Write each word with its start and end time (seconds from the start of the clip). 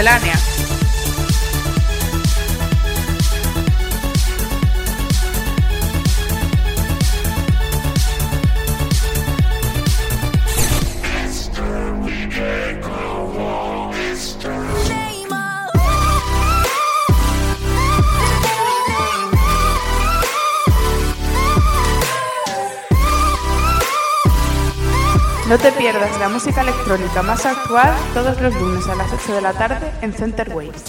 Miscelánea. 0.00 0.39
No 25.50 25.58
te 25.58 25.72
pierdas 25.72 26.16
la 26.20 26.28
música 26.28 26.60
electrónica 26.60 27.24
más 27.24 27.44
actual 27.44 27.92
todos 28.14 28.40
los 28.40 28.54
lunes 28.54 28.86
a 28.86 28.94
las 28.94 29.12
8 29.12 29.34
de 29.34 29.40
la 29.40 29.52
tarde 29.52 29.90
en 30.00 30.12
Center 30.12 30.48
Waves. 30.54 30.84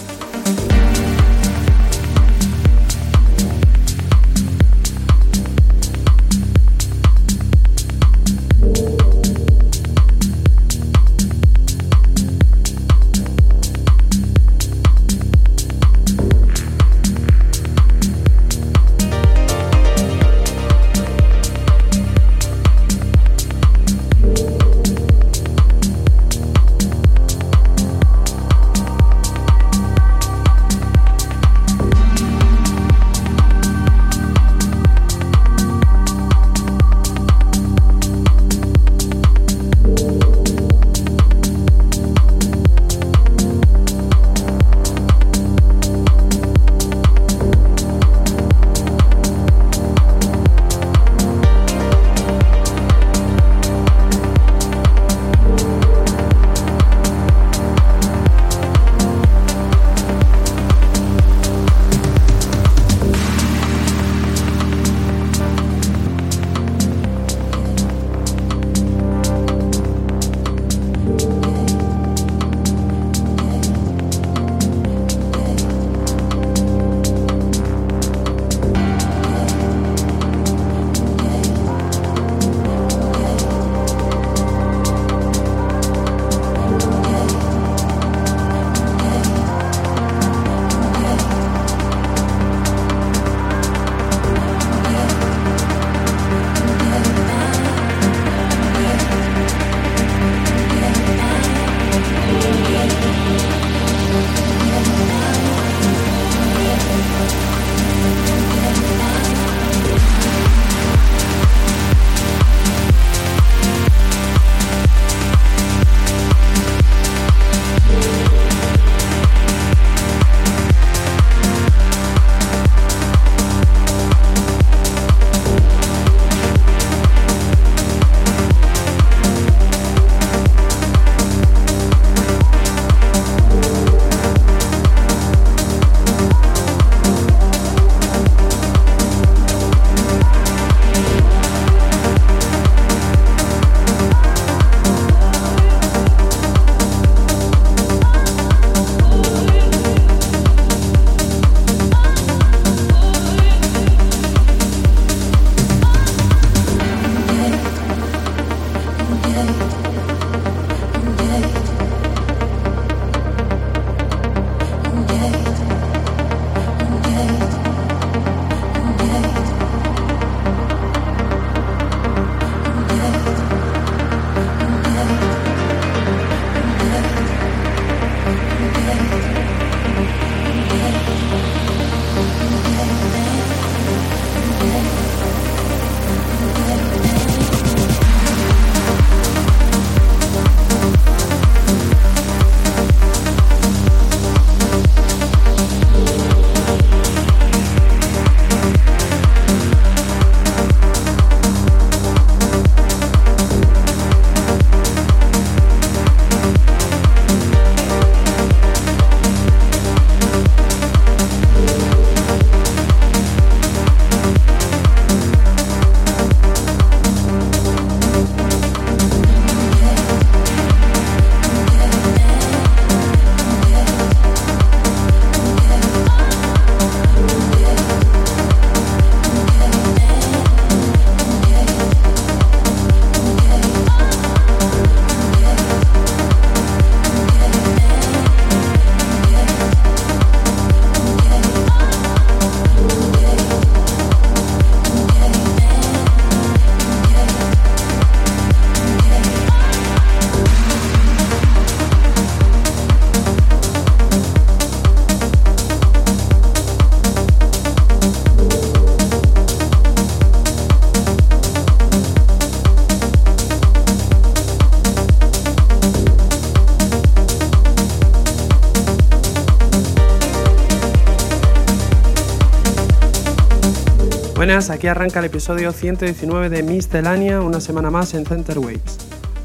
Aquí 274.52 274.88
arranca 274.88 275.20
el 275.20 275.26
episodio 275.26 275.72
119 275.72 276.50
de 276.50 276.62
Miscelánea, 276.62 277.40
una 277.40 277.62
semana 277.62 277.90
más 277.90 278.14
en 278.14 278.26
Center 278.26 278.60
Waves. 278.60 278.98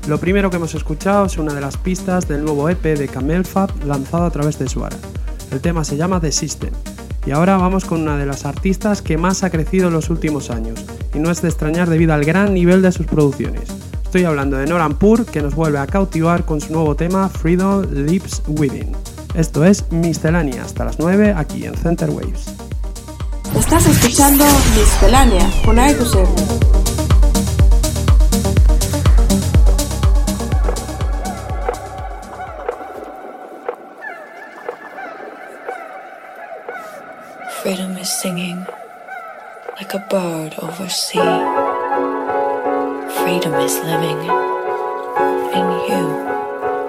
Lo 0.08 0.18
primero 0.18 0.50
que 0.50 0.56
hemos 0.56 0.74
escuchado 0.74 1.26
es 1.26 1.38
una 1.38 1.54
de 1.54 1.60
las 1.60 1.76
pistas 1.76 2.26
del 2.26 2.44
nuevo 2.44 2.68
EP 2.68 2.82
de 2.82 3.06
Camel 3.06 3.44
Fab 3.44 3.70
lanzado 3.84 4.24
a 4.24 4.30
través 4.30 4.58
de 4.58 4.68
Suara. 4.68 4.96
El 5.52 5.60
tema 5.60 5.84
se 5.84 5.96
llama 5.96 6.20
The 6.20 6.32
System. 6.32 6.72
Y 7.24 7.30
ahora 7.30 7.56
vamos 7.56 7.84
con 7.84 8.02
una 8.02 8.18
de 8.18 8.26
las 8.26 8.44
artistas 8.46 9.00
que 9.00 9.16
más 9.16 9.44
ha 9.44 9.50
crecido 9.50 9.86
en 9.86 9.94
los 9.94 10.10
últimos 10.10 10.50
años, 10.50 10.84
y 11.14 11.20
no 11.20 11.30
es 11.30 11.40
de 11.40 11.50
extrañar 11.50 11.88
debido 11.88 12.12
al 12.12 12.24
gran 12.24 12.52
nivel 12.52 12.82
de 12.82 12.90
sus 12.90 13.06
producciones. 13.06 13.68
Estoy 14.02 14.24
hablando 14.24 14.56
de 14.56 14.66
Noran 14.66 14.98
Pur, 14.98 15.24
que 15.24 15.40
nos 15.40 15.54
vuelve 15.54 15.78
a 15.78 15.86
cautivar 15.86 16.44
con 16.44 16.60
su 16.60 16.72
nuevo 16.72 16.96
tema 16.96 17.28
Freedom 17.28 17.86
Lives 17.92 18.42
Within. 18.48 18.90
Esto 19.36 19.64
es 19.64 19.90
Miscelánea, 19.92 20.64
hasta 20.64 20.84
las 20.84 20.98
9 20.98 21.32
aquí 21.36 21.64
en 21.64 21.76
Center 21.76 22.10
Waves. 22.10 22.55
Estás 23.58 23.86
escuchando 23.86 24.44
Miscelánea 24.76 25.50
con 25.64 25.78
Aegusem. 25.78 26.26
Freedom 37.62 37.96
is 37.98 38.08
singing 38.20 38.64
like 39.78 39.94
a 39.94 40.06
bird 40.10 40.54
over 40.62 40.88
sea. 40.88 41.18
Freedom 43.22 43.54
is 43.54 43.78
living 43.82 44.20
in 45.52 45.66
you 45.88 46.04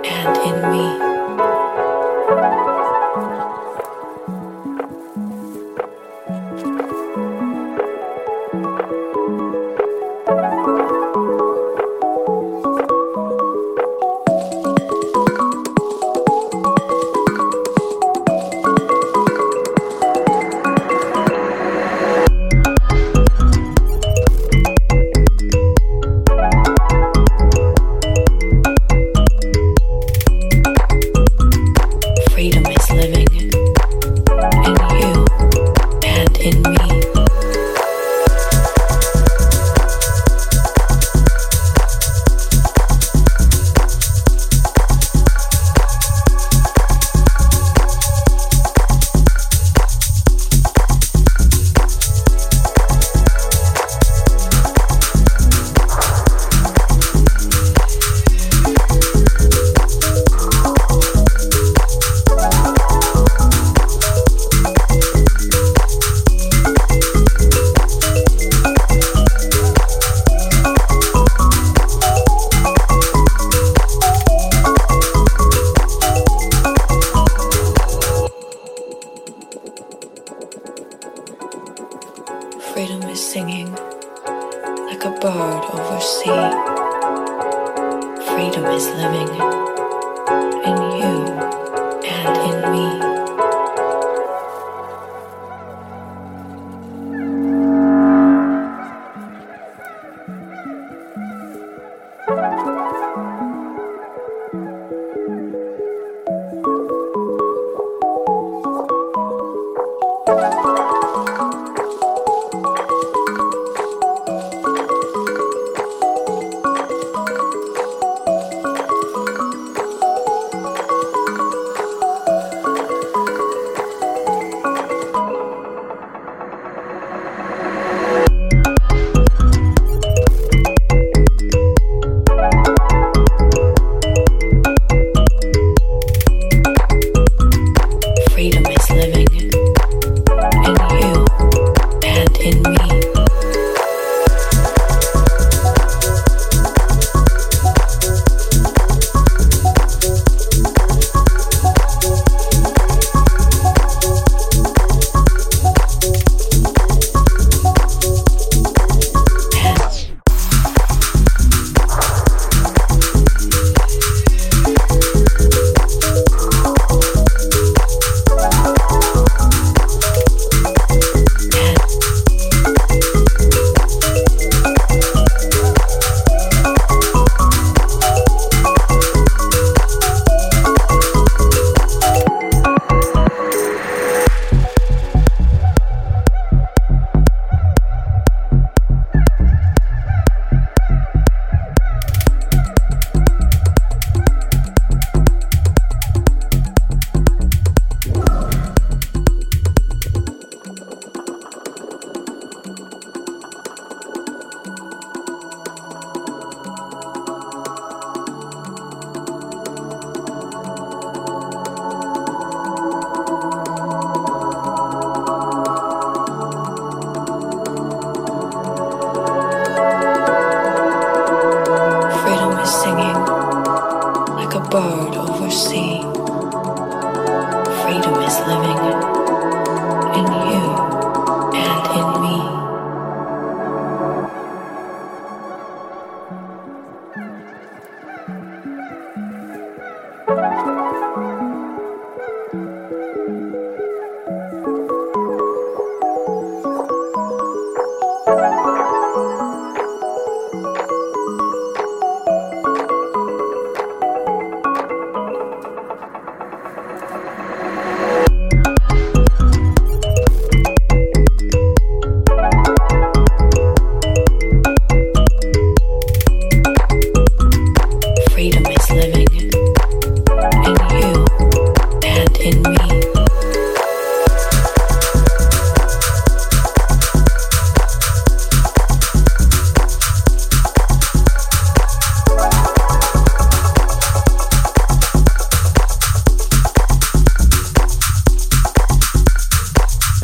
and 0.05 0.37
in 0.45 0.71
me. 0.71 1.06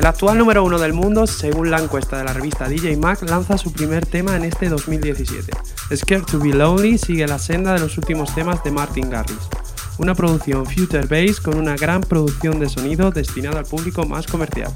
El 0.04 0.08
actual 0.08 0.38
número 0.38 0.66
uno 0.66 0.80
del 0.80 0.92
mundo, 0.92 1.26
según 1.26 1.72
la 1.72 1.80
encuesta 1.80 2.18
de 2.18 2.26
la 2.26 2.34
revista 2.34 2.68
DJ 2.68 2.98
Mac, 2.98 3.22
lanza 3.22 3.58
su 3.58 3.72
primer 3.72 4.06
tema 4.06 4.36
en 4.36 4.44
este 4.44 4.68
2017. 4.68 5.54
Scared 5.96 6.26
to 6.26 6.40
Be 6.40 6.50
Lonely 6.50 6.98
sigue 6.98 7.26
la 7.26 7.40
senda 7.40 7.72
de 7.72 7.80
los 7.80 7.98
últimos 7.98 8.36
temas 8.36 8.62
de 8.66 8.72
Martin 8.72 9.10
Garrix, 9.10 9.40
una 10.00 10.14
producción 10.14 10.66
future 10.66 11.08
bass 11.08 11.40
con 11.40 11.58
una 11.58 11.78
gran 11.78 12.02
producción 12.02 12.60
de 12.60 12.68
sonido 12.68 13.12
destinada 13.12 13.60
al 13.60 13.66
público 13.66 14.06
más 14.06 14.28
comercial. 14.28 14.74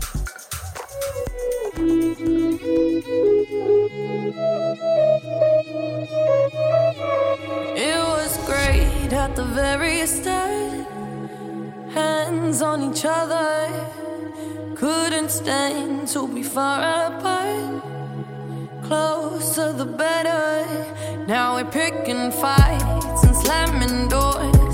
couldn't 14.78 15.30
stand 15.30 16.08
to 16.08 16.28
be 16.28 16.44
far 16.44 17.08
apart. 17.08 17.82
Closer 18.84 19.74
the 19.74 19.86
better. 19.86 20.66
Now 21.28 21.56
we're 21.56 21.72
picking 21.72 22.32
fights 22.32 23.24
and 23.24 23.36
slamming 23.36 24.08
doors. 24.08 24.67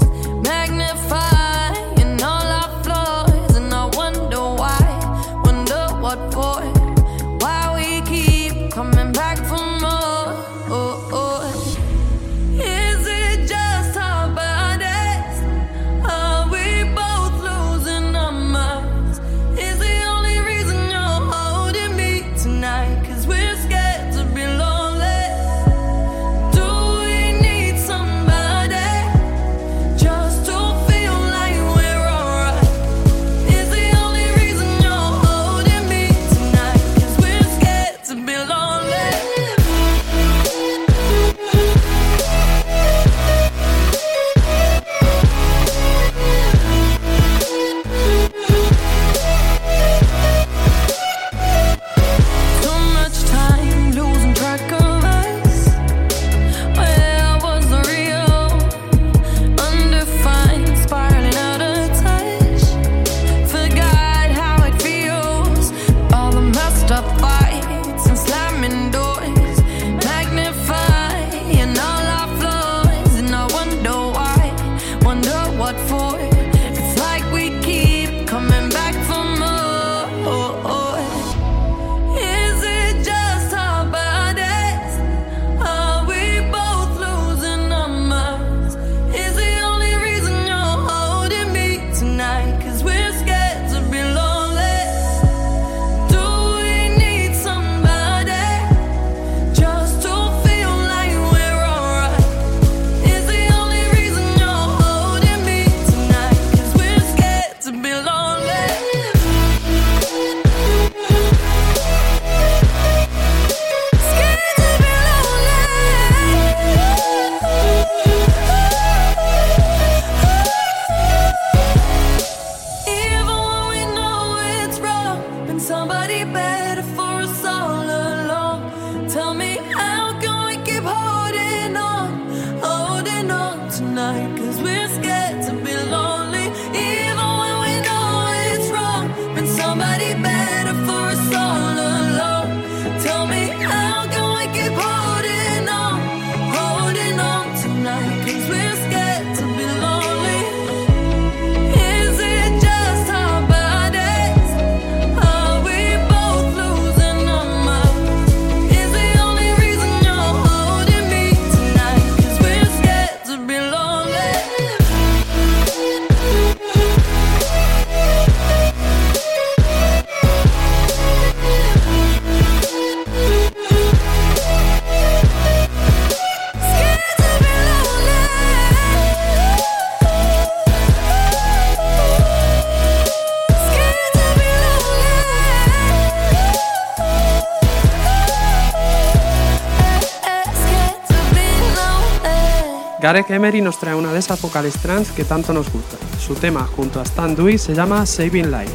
Gareth 193.04 193.32
Emery 193.32 193.60
nos 193.60 193.78
trae 193.80 193.96
una 193.96 194.14
de 194.14 194.20
esas 194.20 194.42
vocales 194.42 194.76
trans 194.76 195.12
que 195.12 195.26
tanto 195.26 195.52
nos 195.52 195.70
gusta. 195.70 195.98
Su 196.26 196.36
tema 196.36 196.66
junto 196.74 197.02
a 197.02 197.04
Stan 197.04 197.36
Dewey 197.36 197.58
se 197.58 197.76
llama 197.76 198.06
Saving 198.06 198.50
Light. 198.50 198.72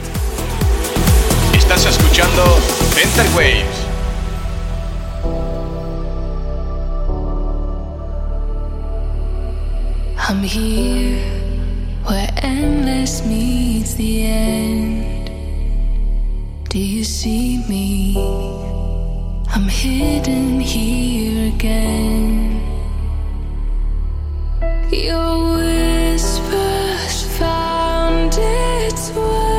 Estás 1.55 1.87
escuchando 1.87 2.45
Enter 3.03 3.25
Waves. 3.35 3.87
I'm 10.29 10.43
here 10.43 11.23
where 12.07 12.31
endless 12.43 13.25
meets 13.25 13.95
the 13.95 14.27
end. 14.27 15.31
Do 16.69 16.79
you 16.79 17.03
see 17.03 17.65
me? 17.67 18.15
I'm 19.55 19.71
hidden 19.71 20.61
here 20.61 21.51
again. 21.55 22.58
Your 24.91 25.59
whispers 25.59 27.23
found 27.39 28.33
its 28.39 29.11
way. 29.11 29.58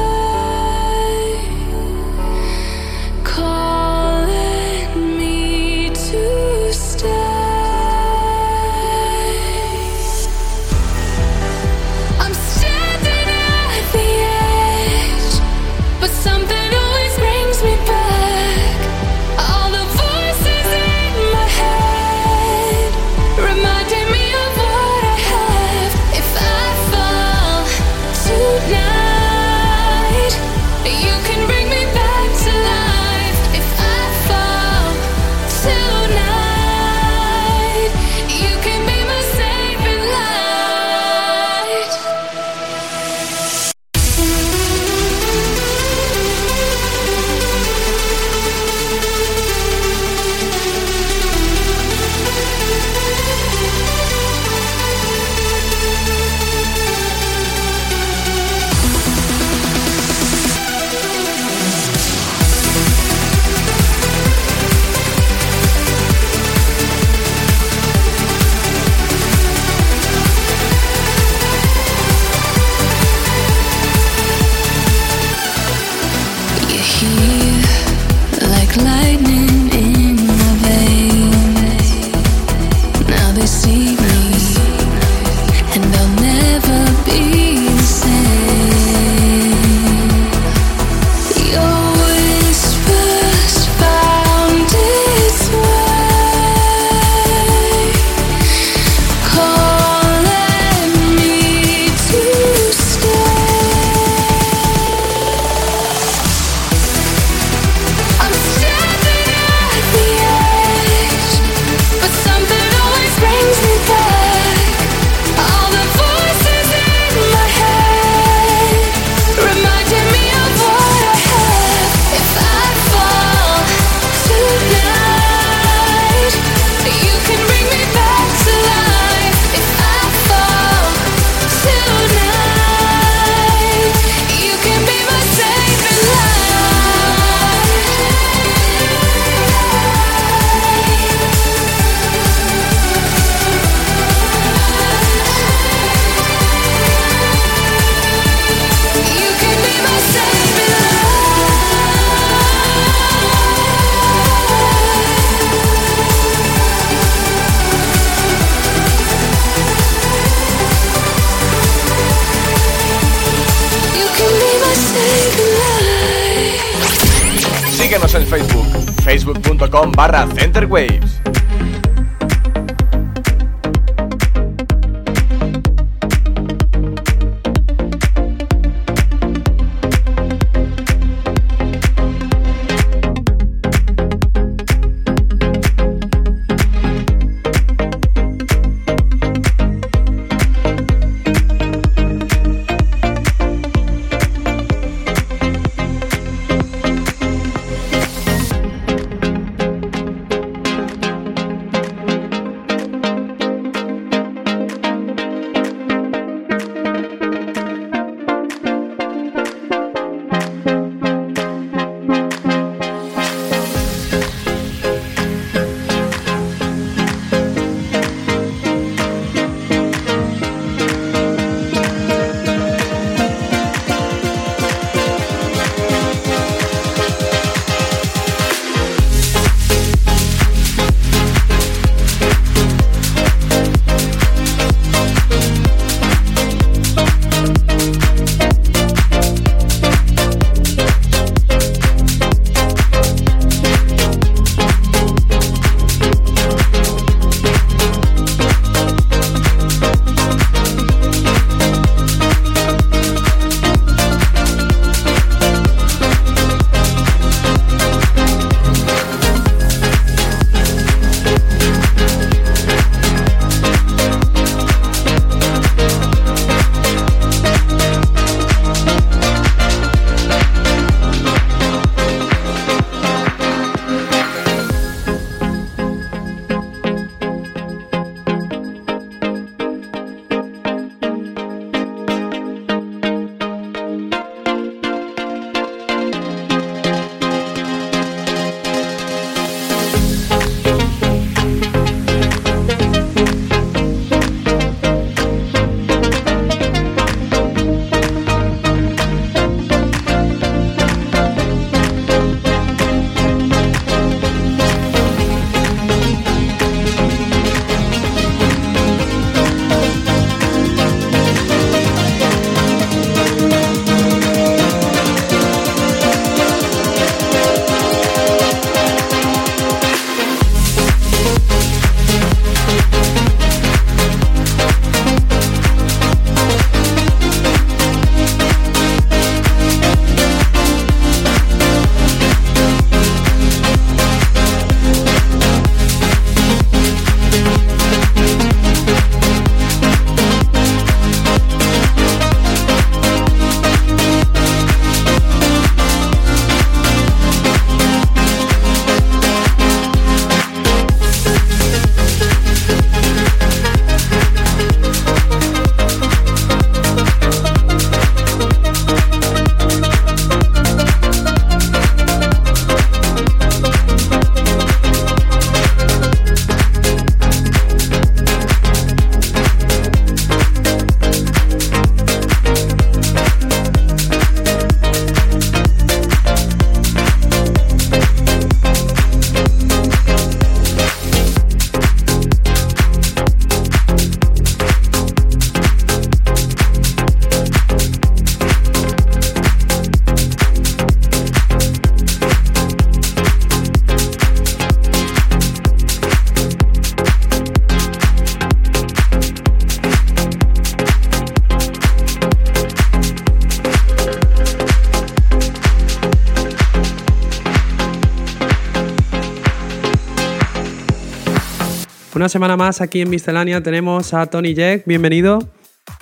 Una 412.20 412.28
semana 412.28 412.58
más 412.58 412.82
aquí 412.82 413.00
en 413.00 413.10
Miscelánea 413.10 413.64
tenemos 413.64 414.14
a 414.14 414.26
Tony 414.26 414.54
Jack, 414.54 414.84
bienvenido. 414.86 415.40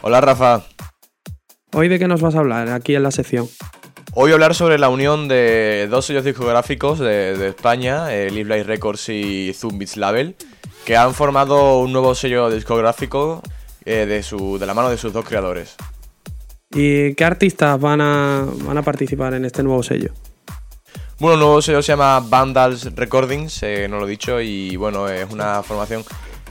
Hola 0.02 0.20
Rafa. 0.20 0.64
Hoy 1.74 1.90
de 1.90 2.00
qué 2.00 2.08
nos 2.08 2.22
vas 2.22 2.34
a 2.34 2.40
hablar 2.40 2.70
aquí 2.70 2.96
en 2.96 3.04
la 3.04 3.12
sección. 3.12 3.46
Hoy 4.16 4.24
voy 4.24 4.32
a 4.32 4.34
hablar 4.34 4.56
sobre 4.56 4.80
la 4.80 4.90
unión 4.90 5.28
de 5.28 5.88
dos 5.92 6.08
sellos 6.08 6.26
discográficos 6.26 6.98
de, 6.98 7.38
de 7.38 7.50
España, 7.50 8.12
eh, 8.16 8.32
Live 8.32 8.46
Live 8.46 8.64
Records 8.64 9.10
y 9.10 9.54
Zoom 9.54 9.78
Beats 9.78 9.96
Label, 9.96 10.36
que 10.88 10.98
han 10.98 11.14
formado 11.14 11.78
un 11.78 11.94
nuevo 11.94 12.16
sello 12.16 12.50
discográfico 12.50 13.44
eh, 13.86 14.08
de, 14.08 14.24
su, 14.24 14.58
de 14.58 14.66
la 14.66 14.74
mano 14.74 14.90
de 14.90 14.98
sus 14.98 15.14
dos 15.14 15.24
creadores. 15.24 15.76
¿Y 16.72 17.14
qué 17.14 17.26
artistas 17.26 17.80
van 17.80 18.02
a, 18.02 18.44
van 18.66 18.80
a 18.80 18.82
participar 18.82 19.36
en 19.36 19.46
este 19.46 19.62
nuevo 19.62 19.84
sello? 19.84 20.14
Bueno, 21.20 21.34
el 21.34 21.40
nuevo 21.40 21.62
sello 21.64 21.82
se 21.82 21.94
llama 21.94 22.20
Vandals 22.20 22.96
Recordings, 22.96 23.64
eh, 23.64 23.88
no 23.90 23.98
lo 23.98 24.06
he 24.06 24.10
dicho, 24.12 24.40
y 24.40 24.76
bueno, 24.76 25.10
es 25.10 25.28
una 25.32 25.64
formación 25.64 26.04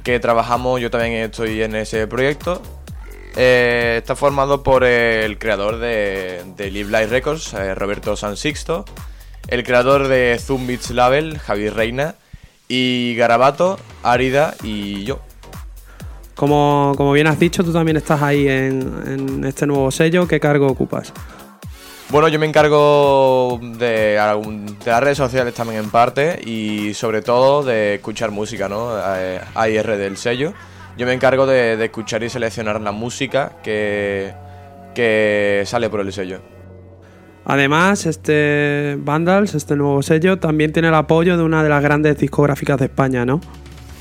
que 0.03 0.19
trabajamos, 0.19 0.81
yo 0.81 0.91
también 0.91 1.13
estoy 1.13 1.63
en 1.63 1.77
ese 1.77 2.09
proyecto. 2.09 2.61
Eh, 3.37 3.95
está 3.99 4.17
formado 4.17 4.65
por 4.65 4.83
el 4.83 5.39
creador 5.39 5.79
de, 5.79 6.43
Live 6.59 6.91
Live 6.91 7.07
Records, 7.07 7.55
eh, 7.55 7.77
Roberto 7.77 8.17
San 8.17 8.37
Sixto, 8.37 8.85
el 9.47 9.63
creador 9.63 10.09
de 10.09 10.37
Zoom 10.45 10.67
Label, 10.91 11.39
Javier 11.39 11.75
Reina, 11.75 12.17
y 12.67 13.15
Garabato, 13.15 13.79
Árida 14.03 14.57
y 14.65 15.05
yo. 15.05 15.21
Como, 16.35 16.93
como 16.97 17.13
bien 17.13 17.29
has 17.29 17.39
dicho, 17.39 17.63
tú 17.63 17.73
también 17.73 17.99
estás 17.99 18.21
ahí 18.21 18.49
en, 18.49 19.03
en 19.07 19.45
este 19.45 19.65
nuevo 19.65 19.93
sello. 19.93 20.27
¿Qué 20.27 20.41
cargo 20.41 20.67
ocupas? 20.67 21.13
Bueno, 22.09 22.29
yo 22.29 22.39
me 22.39 22.47
encargo 22.47 23.59
de, 23.61 24.15
las 24.85 25.01
redes 25.01 25.19
sociales 25.19 25.55
también 25.55 25.81
en 25.81 25.91
parte 25.91 26.41
y 26.45 26.95
sobre 26.95 27.21
todo 27.21 27.65
de 27.65 27.97
escuchar 27.97 28.31
música, 28.31 28.69
¿no? 28.69 28.91
AIR 29.55 29.97
del 29.97 30.17
sello. 30.17 30.53
Yo 30.97 31.05
me 31.05 31.13
encargo 31.13 31.47
de, 31.47 31.77
de 31.77 31.85
escuchar 31.87 32.23
y 32.23 32.31
seleccionar 32.31 32.81
la 32.81 32.93
música 32.93 33.53
que, 33.63 34.33
que 34.95 35.65
sale 35.67 35.91
por 35.91 36.01
el 36.01 36.13
sello. 36.13 36.41
Además, 37.45 38.07
este 38.07 38.97
Vandals, 38.99 39.55
este 39.55 39.75
nuevo 39.77 40.01
sello, 40.03 40.39
también 40.39 40.73
tiene 40.73 40.89
el 40.89 40.95
apoyo 40.95 41.37
de 41.37 41.43
una 41.43 41.63
de 41.63 41.69
las 41.69 41.83
grandes 41.83 42.19
discográficas 42.19 42.79
de 42.79 42.87
España, 42.87 43.27
¿no? 43.27 43.41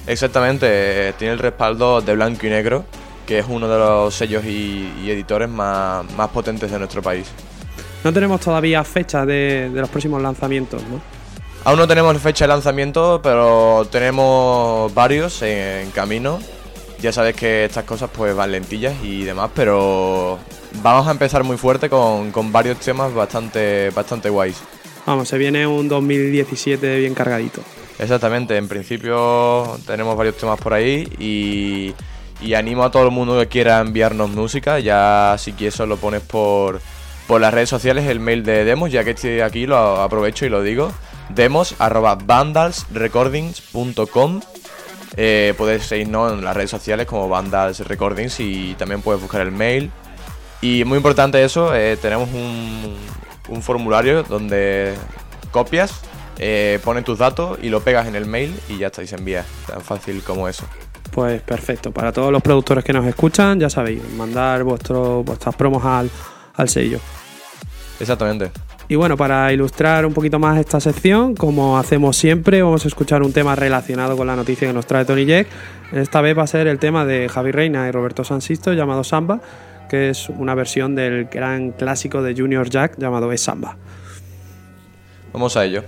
Exactamente, 0.08 0.68
eh, 0.70 1.14
tiene 1.18 1.34
el 1.34 1.40
respaldo 1.40 2.02
de 2.02 2.14
Blanco 2.14 2.46
y 2.46 2.50
Negro, 2.50 2.86
que 3.26 3.40
es 3.40 3.46
uno 3.50 3.68
de 3.68 3.78
los 3.78 4.14
sellos 4.14 4.46
y, 4.46 4.92
y 5.04 5.10
editores 5.10 5.50
más, 5.50 6.06
más 6.14 6.30
potentes 6.30 6.72
de 6.72 6.78
nuestro 6.78 7.02
país. 7.02 7.32
No 8.06 8.14
tenemos 8.14 8.40
todavía 8.40 8.84
fecha 8.84 9.26
de, 9.26 9.72
de 9.74 9.82
los 9.82 9.90
próximos 9.90 10.22
lanzamientos, 10.22 10.80
¿no? 10.84 11.02
Aún 11.64 11.80
no 11.80 11.88
tenemos 11.88 12.16
fecha 12.20 12.46
de 12.46 12.50
lanzamiento, 12.50 13.20
pero 13.24 13.88
tenemos 13.92 14.94
varios 14.94 15.42
en, 15.42 15.88
en 15.88 15.90
camino. 15.90 16.38
Ya 17.02 17.12
sabes 17.12 17.36
que 17.36 17.66
estas 17.66 17.84
cosas 17.84 18.12
pues 18.16 18.36
van 18.36 18.52
lentillas 18.52 18.94
y 19.04 19.24
demás, 19.24 19.50
pero 19.56 20.38
vamos 20.84 21.08
a 21.08 21.12
empezar 21.12 21.44
muy 21.44 21.58
fuerte 21.58 21.90
con, 21.90 22.32
con 22.32 22.52
varios 22.52 22.78
temas 22.78 23.12
bastante, 23.12 23.90
bastante 23.90 24.30
guays. 24.30 24.62
Vamos, 25.08 25.28
se 25.28 25.40
viene 25.40 25.66
un 25.66 25.88
2017 25.88 27.00
bien 27.00 27.16
cargadito. 27.16 27.62
Exactamente, 27.98 28.56
en 28.56 28.68
principio 28.68 29.80
tenemos 29.88 30.16
varios 30.16 30.38
temas 30.38 30.60
por 30.60 30.76
ahí 30.76 31.08
y, 31.18 31.96
y 32.40 32.54
animo 32.54 32.84
a 32.84 32.92
todo 32.92 33.06
el 33.06 33.12
mundo 33.12 33.40
que 33.40 33.48
quiera 33.48 33.80
enviarnos 33.80 34.30
música, 34.30 34.78
ya 34.78 35.36
si 35.40 35.54
quieres 35.54 35.80
lo 35.80 35.98
pones 35.98 36.22
por, 36.22 36.82
por 37.28 37.42
las 37.42 37.54
redes 37.54 37.70
sociales, 37.70 38.08
el 38.08 38.20
mail 38.20 38.44
de 38.44 38.66
demos, 38.66 38.92
ya 38.92 39.04
que 39.04 39.12
estoy 39.12 39.42
aquí 39.42 39.68
lo 39.68 40.02
aprovecho 40.02 40.46
y 40.46 40.50
lo 40.50 40.62
digo, 40.62 40.92
demos 41.30 41.76
arroba 41.80 42.16
vandalsrecordings.com 42.16 44.42
eh, 45.18 45.54
puedes 45.58 45.86
seguirnos 45.86 46.34
en 46.34 46.44
las 46.44 46.56
redes 46.56 46.70
sociales 46.70 47.08
como 47.08 47.30
Vandals 47.30 47.80
Recordings 47.80 48.40
y 48.40 48.76
también 48.76 49.02
puedes 49.02 49.22
buscar 49.22 49.42
el 49.42 49.52
mail. 49.52 49.92
Y 50.62 50.84
muy 50.84 50.98
importante 50.98 51.44
eso, 51.44 51.76
eh, 51.76 51.98
tenemos 51.98 52.30
un, 52.34 52.96
formulario 53.62 54.24
donde 54.24 54.96
copias, 55.52 56.02
eh, 56.38 56.80
pones 56.84 57.06
tus 57.06 57.20
datos 57.20 57.58
y 57.62 57.70
lo 57.70 57.82
pegas 57.82 58.08
en 58.08 58.16
el 58.16 58.26
mail 58.26 58.54
y 58.68 58.78
ya 58.78 58.88
está, 58.88 59.04
y 59.04 59.08
se. 59.08 59.18
Tan 59.18 59.82
fácil 59.82 60.22
como 60.24 60.50
eso. 60.50 60.66
Pues 61.12 61.42
perfecto, 61.42 61.92
para 61.92 62.12
todos 62.12 62.32
los 62.32 62.42
productores 62.42 62.84
que 62.84 62.92
nos 62.92 63.06
escuchan, 63.06 63.60
ya 63.60 63.70
sabéis, 63.70 64.02
mandar 64.14 64.64
vuestro, 64.64 65.24
vuestras 65.24 65.56
promos 65.56 65.86
al, 65.86 66.10
al 66.58 66.70
sello. 66.70 67.00
Exactamente. 68.00 68.52
Y 68.88 68.96
bueno, 68.96 69.18
para 69.18 69.52
ilustrar 69.52 70.06
un 70.06 70.14
poquito 70.14 70.38
más 70.38 70.60
esta 70.60 70.80
sección, 70.80 71.36
como 71.36 71.78
hacemos 71.78 72.18
siempre, 72.18 72.62
vamos 72.62 72.86
a 72.86 72.88
escuchar 72.88 73.24
un 73.24 73.34
tema 73.34 73.56
relacionado 73.56 74.16
con 74.16 74.28
la 74.28 74.36
noticia 74.36 74.68
que 74.68 74.74
nos 74.74 74.86
trae 74.86 75.06
Tony 75.06 75.26
Jack. 75.26 75.48
Esta 75.92 76.22
vez 76.22 76.38
va 76.38 76.44
a 76.44 76.48
ser 76.48 76.68
el 76.68 76.78
tema 76.78 77.04
de 77.06 77.28
Javi 77.28 77.52
Reina 77.52 77.88
y 77.88 77.92
Roberto 77.92 78.24
Sansisto 78.24 78.74
llamado 78.74 79.04
Samba, 79.04 79.42
que 79.90 80.12
es 80.12 80.30
una 80.30 80.54
versión 80.54 80.94
del 80.94 81.26
gran 81.26 81.72
clásico 81.72 82.22
de 82.22 82.36
Junior 82.36 82.70
Jack 82.70 82.98
llamado 83.00 83.32
Es 83.32 83.42
Samba. 83.42 83.76
Vamos 85.34 85.58
a 85.58 85.66
ello. 85.66 85.84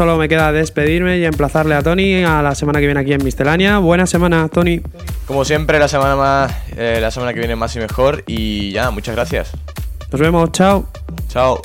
Solo 0.00 0.16
me 0.16 0.30
queda 0.30 0.50
despedirme 0.50 1.18
y 1.18 1.26
emplazarle 1.26 1.74
a 1.74 1.82
Tony 1.82 2.24
a 2.24 2.40
la 2.40 2.54
semana 2.54 2.80
que 2.80 2.86
viene 2.86 3.00
aquí 3.00 3.12
en 3.12 3.22
Mistelania. 3.22 3.76
Buena 3.80 4.06
semana, 4.06 4.48
Tony. 4.48 4.80
Como 5.26 5.44
siempre, 5.44 5.78
la 5.78 5.88
semana 5.88 6.16
más, 6.16 6.50
eh, 6.74 7.00
la 7.02 7.10
semana 7.10 7.34
que 7.34 7.40
viene 7.40 7.54
más 7.54 7.76
y 7.76 7.80
mejor. 7.80 8.24
Y 8.26 8.72
ya, 8.72 8.90
muchas 8.90 9.14
gracias. 9.14 9.52
Nos 10.10 10.18
vemos, 10.18 10.52
chao. 10.52 10.88
Chao. 11.28 11.60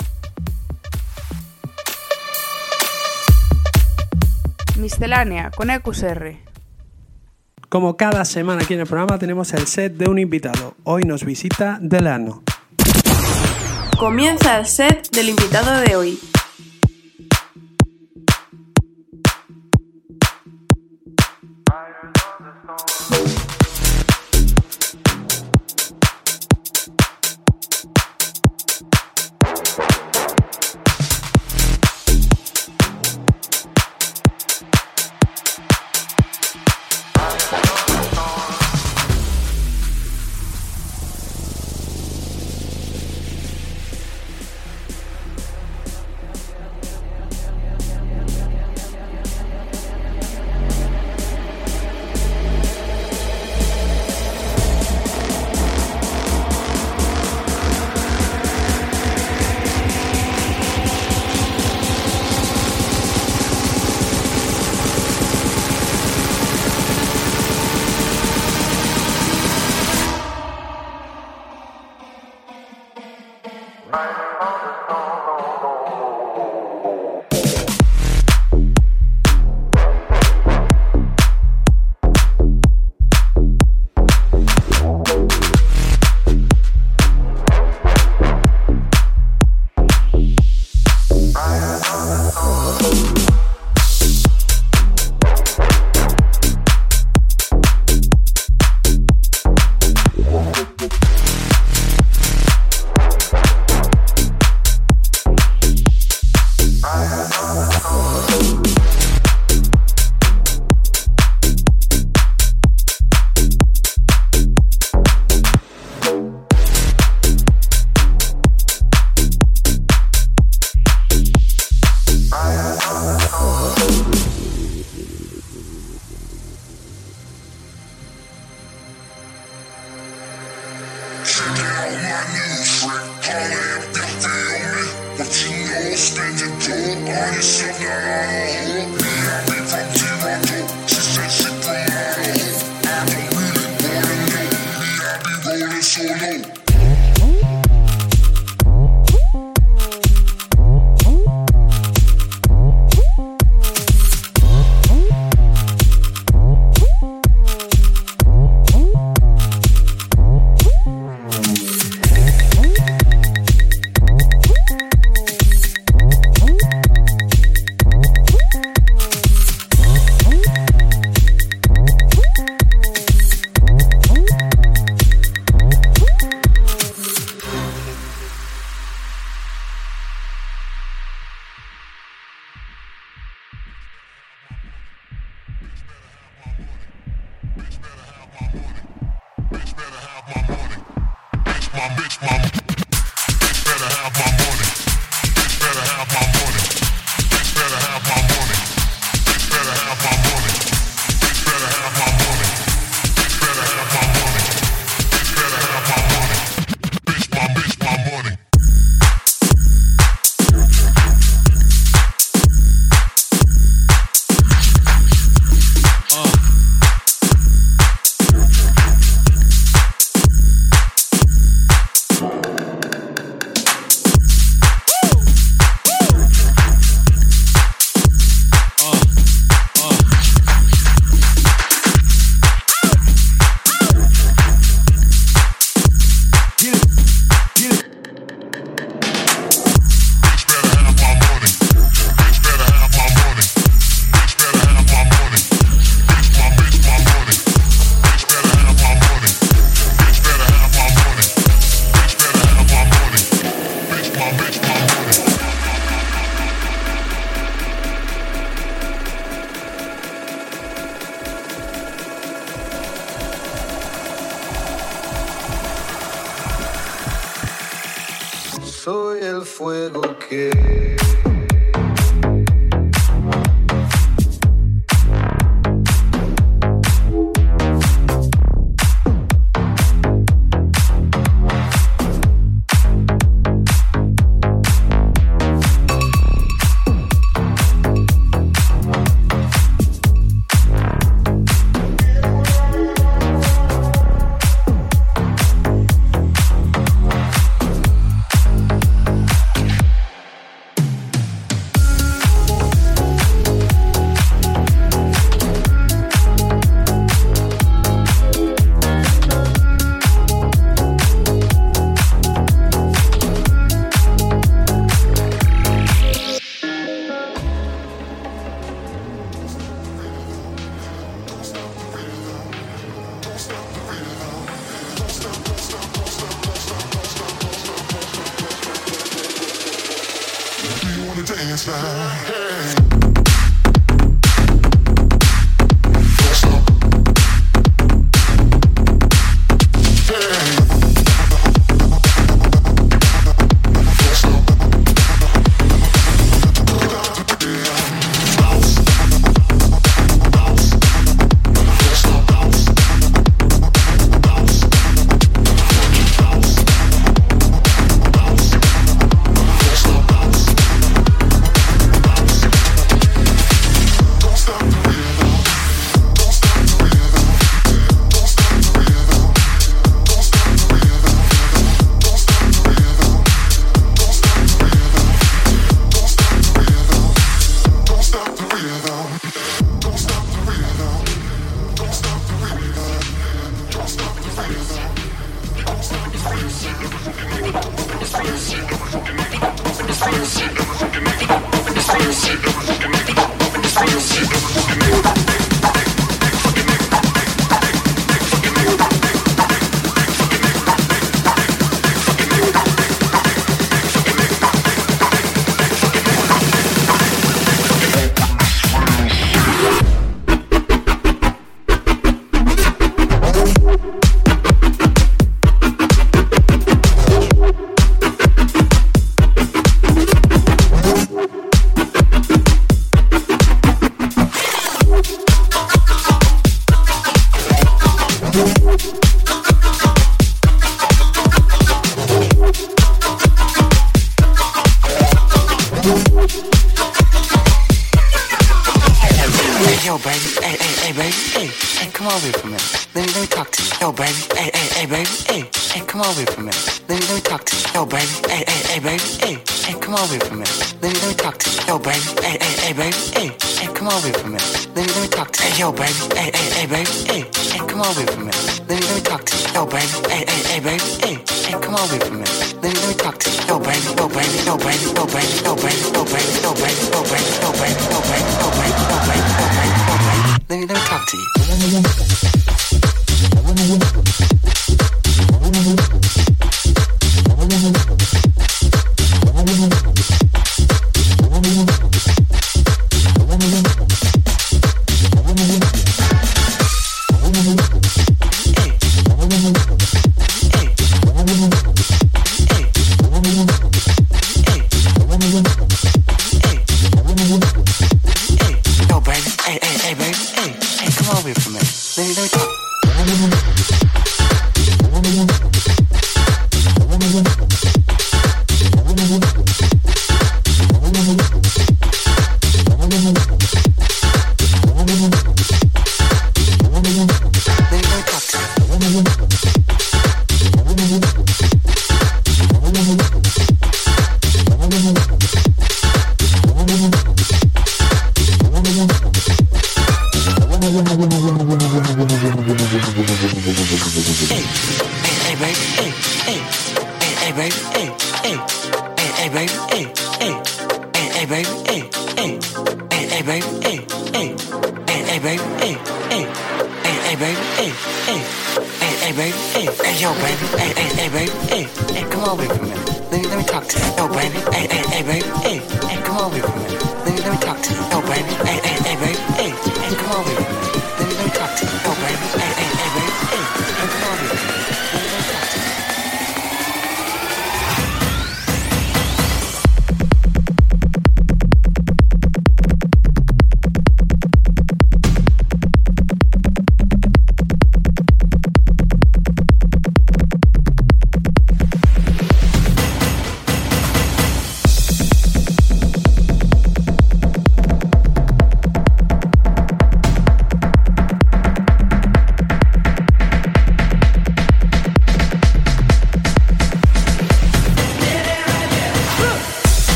Miscelánea 4.78 5.52
con 5.52 5.70
EQSR. 5.70 6.36
Como 7.70 7.96
cada 7.96 8.26
semana 8.26 8.64
aquí 8.64 8.74
en 8.74 8.82
el 8.82 8.86
programa 8.86 9.18
tenemos 9.18 9.54
el 9.54 9.66
set 9.66 9.94
de 9.94 10.10
un 10.10 10.20
invitado. 10.20 10.76
Hoy 10.84 11.04
nos 11.04 11.24
visita 11.24 11.78
Delano. 11.80 12.44
Comienza 13.98 14.58
el 14.58 14.66
set 14.66 15.10
del 15.12 15.30
invitado 15.30 15.80
de 15.80 15.96
hoy. 15.96 16.20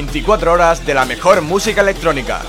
24 0.00 0.52
horas 0.52 0.86
de 0.86 0.94
la 0.94 1.04
mejor 1.04 1.42
música 1.42 1.82
electrónica. 1.82 2.40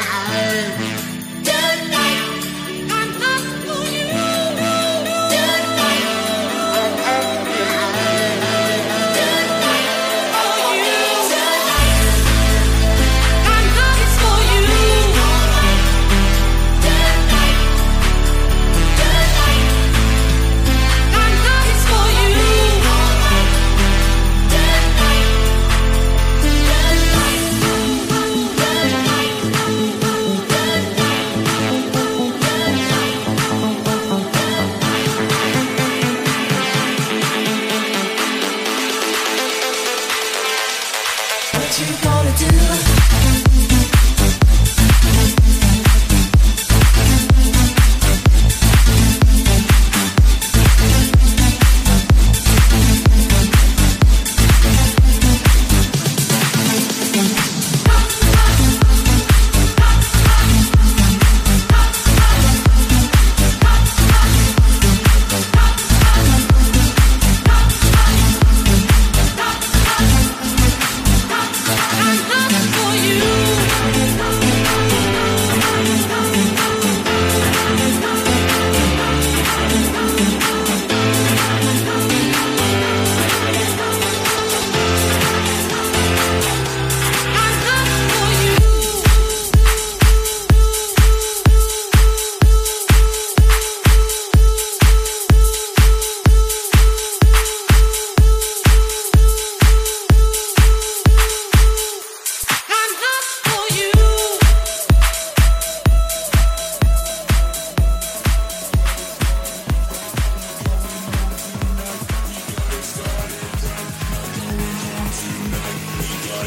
i 0.00 0.70
love 0.78 1.08
you 1.08 1.13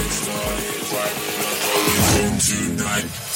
It's 0.09 0.25
not 0.25 0.37
like 0.93 1.17
home 2.15 2.37
tonight. 2.39 3.26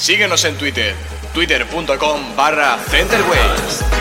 Síguenos 0.00 0.46
en 0.46 0.56
Twitter, 0.56 0.94
twitter.com 1.34 2.34
barra 2.34 2.78
Centerwaves. 2.88 3.99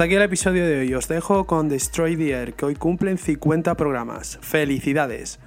Hasta 0.00 0.06
aquí 0.06 0.14
el 0.14 0.22
episodio 0.22 0.66
de 0.66 0.78
hoy. 0.78 0.94
Os 0.94 1.08
dejo 1.08 1.44
con 1.44 1.68
Destroy 1.68 2.16
the 2.16 2.30
Air, 2.30 2.54
que 2.54 2.64
hoy 2.64 2.74
cumplen 2.74 3.18
50 3.18 3.74
programas. 3.74 4.38
¡Felicidades! 4.40 5.38